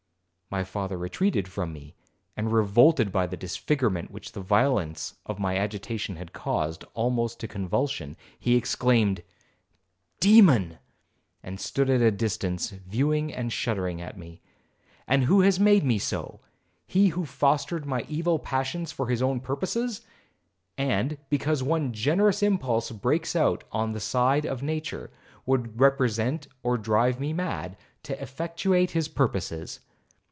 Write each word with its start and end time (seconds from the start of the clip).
My 0.53 0.65
father 0.65 0.97
retreated 0.97 1.47
from 1.47 1.71
me, 1.71 1.95
and, 2.35 2.51
revolted 2.51 3.09
by 3.09 3.25
the 3.25 3.37
disfigurement 3.37 4.11
which 4.11 4.33
the 4.33 4.41
violence 4.41 5.15
of 5.25 5.39
my 5.39 5.55
agitation 5.55 6.17
had 6.17 6.33
caused, 6.33 6.83
almost 6.93 7.39
to 7.39 7.47
convulsion, 7.47 8.17
he 8.37 8.57
exclaimed, 8.57 9.23
'Demon!' 10.19 10.77
and 11.41 11.57
stood 11.57 11.89
at 11.89 12.01
a 12.01 12.11
distance 12.11 12.71
viewing, 12.71 13.33
and 13.33 13.53
shuddering 13.53 14.01
at 14.01 14.17
me. 14.17 14.41
'And 15.07 15.23
who 15.23 15.39
has 15.39 15.57
made 15.57 15.85
me 15.85 15.97
so? 15.97 16.41
He 16.85 17.07
who 17.07 17.25
fostered 17.25 17.85
my 17.85 18.03
evil 18.09 18.37
passions 18.37 18.91
for 18.91 19.07
his 19.07 19.21
own 19.21 19.39
purposes; 19.39 20.01
and, 20.77 21.17
because 21.29 21.63
one 21.63 21.93
generous 21.93 22.43
impulse 22.43 22.91
breaks 22.91 23.37
out 23.37 23.63
on 23.71 23.93
the 23.93 24.01
side 24.01 24.45
of 24.45 24.61
nature, 24.61 25.11
would 25.45 25.79
represent 25.79 26.49
or 26.61 26.77
drive 26.77 27.21
me 27.21 27.31
mad, 27.31 27.77
to 28.03 28.21
effectuate 28.21 28.91
his 28.91 29.07
purposes. 29.07 29.79